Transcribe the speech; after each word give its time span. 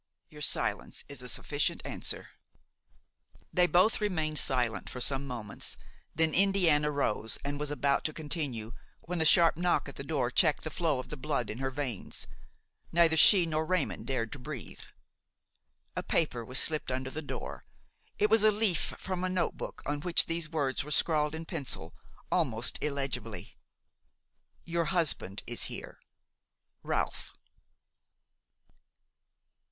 Your 0.29 0.41
silence 0.41 1.03
is 1.07 1.21
a 1.21 1.29
sufficient 1.29 1.83
answer." 1.85 2.29
They 3.53 3.67
both 3.67 4.01
remained 4.01 4.39
silent 4.39 4.89
for 4.89 4.99
some 4.99 5.27
moments; 5.27 5.77
then 6.15 6.33
Indiana 6.33 6.89
rose 6.89 7.37
and 7.45 7.59
was 7.59 7.69
about 7.69 8.03
to 8.05 8.11
continue, 8.11 8.71
when 9.05 9.21
a 9.21 9.25
sharp 9.25 9.57
knock 9.57 9.87
at 9.87 9.97
the 9.97 10.03
door 10.03 10.31
checked 10.31 10.63
the 10.63 10.71
flow 10.71 10.97
of 10.97 11.09
the 11.09 11.17
blood 11.17 11.51
in 11.51 11.59
her 11.59 11.69
veins. 11.69 12.25
Neither 12.91 13.15
she 13.15 13.45
nor 13.45 13.63
Raymon 13.63 14.03
dared 14.03 14.31
to 14.31 14.39
breathe. 14.39 14.79
A 15.95 16.01
paper 16.01 16.43
was 16.43 16.57
slipped 16.57 16.91
under 16.91 17.11
the 17.11 17.21
door. 17.21 17.63
It 18.17 18.31
was 18.31 18.43
a 18.43 18.49
leaf 18.49 18.95
from 18.97 19.23
a 19.23 19.29
note 19.29 19.55
book 19.55 19.83
on 19.85 19.99
which 20.01 20.25
these 20.25 20.49
words 20.49 20.83
were 20.83 20.89
scrawled 20.89 21.35
in 21.35 21.45
pencil, 21.45 21.93
almost 22.31 22.79
illegibly: 22.81 23.55
"Your 24.65 24.85
husband 24.85 25.43
is 25.45 25.65
here. 25.65 25.99
"RALPH." 26.81 27.33